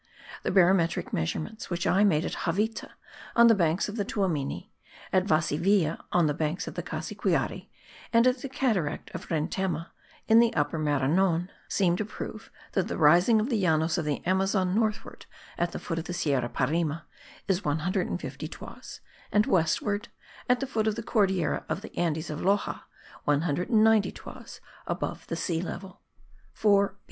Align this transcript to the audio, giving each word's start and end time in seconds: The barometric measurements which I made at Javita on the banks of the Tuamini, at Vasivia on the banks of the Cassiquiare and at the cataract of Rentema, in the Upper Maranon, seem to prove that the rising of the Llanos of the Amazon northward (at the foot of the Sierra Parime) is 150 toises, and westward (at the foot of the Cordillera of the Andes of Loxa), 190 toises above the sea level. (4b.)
The 0.41 0.49
barometric 0.49 1.13
measurements 1.13 1.69
which 1.69 1.85
I 1.85 2.03
made 2.03 2.25
at 2.25 2.35
Javita 2.47 2.89
on 3.35 3.45
the 3.45 3.53
banks 3.53 3.87
of 3.87 3.97
the 3.97 4.03
Tuamini, 4.03 4.71
at 5.13 5.25
Vasivia 5.25 6.03
on 6.11 6.25
the 6.25 6.33
banks 6.33 6.67
of 6.67 6.73
the 6.73 6.81
Cassiquiare 6.81 7.69
and 8.11 8.25
at 8.25 8.39
the 8.39 8.49
cataract 8.49 9.11
of 9.13 9.27
Rentema, 9.29 9.91
in 10.27 10.39
the 10.39 10.55
Upper 10.55 10.79
Maranon, 10.79 11.51
seem 11.67 11.95
to 11.97 12.03
prove 12.03 12.49
that 12.71 12.87
the 12.87 12.97
rising 12.97 13.39
of 13.39 13.51
the 13.51 13.61
Llanos 13.61 13.99
of 13.99 14.05
the 14.05 14.25
Amazon 14.25 14.73
northward 14.73 15.27
(at 15.55 15.71
the 15.71 15.77
foot 15.77 15.99
of 15.99 16.05
the 16.05 16.13
Sierra 16.15 16.49
Parime) 16.49 17.01
is 17.47 17.63
150 17.63 18.47
toises, 18.47 19.01
and 19.31 19.45
westward 19.45 20.07
(at 20.49 20.59
the 20.59 20.65
foot 20.65 20.87
of 20.87 20.95
the 20.95 21.03
Cordillera 21.03 21.63
of 21.69 21.81
the 21.81 21.95
Andes 21.95 22.31
of 22.31 22.39
Loxa), 22.39 22.81
190 23.25 24.11
toises 24.13 24.61
above 24.87 25.27
the 25.27 25.35
sea 25.35 25.61
level. 25.61 26.01
(4b.) 26.59 26.95